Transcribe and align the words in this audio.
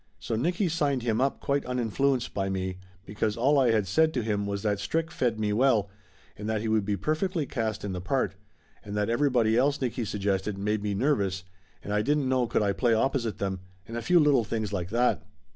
So 0.19 0.35
Nicky 0.35 0.67
signed 0.67 1.03
him 1.03 1.21
up 1.21 1.39
quite 1.39 1.63
uninfluenced 1.63 2.33
by 2.33 2.49
me, 2.49 2.79
because 3.05 3.37
all 3.37 3.59
I 3.59 3.69
had 3.69 3.85
said 3.85 4.15
to 4.15 4.23
him 4.23 4.47
was 4.47 4.63
that 4.63 4.79
Strick 4.79 5.11
fed 5.11 5.39
me 5.39 5.53
well, 5.53 5.91
and 6.35 6.49
that 6.49 6.61
he 6.61 6.67
would 6.67 6.85
be 6.85 6.97
perfectly 6.97 7.45
cast 7.45 7.85
in 7.85 7.91
the 7.91 8.01
part, 8.01 8.33
and 8.83 8.97
that 8.97 9.11
everybody 9.11 9.55
else 9.55 9.79
Nicky 9.79 10.03
suggested 10.05 10.57
made 10.57 10.81
me 10.81 10.95
nervous 10.95 11.43
and 11.83 11.93
I 11.93 12.01
didn't 12.01 12.27
know 12.27 12.47
could 12.47 12.63
I 12.63 12.73
play 12.73 12.95
opposite 12.95 13.37
them, 13.37 13.59
and 13.87 13.95
a 13.95 14.01
few 14.01 14.19
little 14.19 14.43
things 14.43 14.73
like 14.73 14.89
that. 14.89 15.21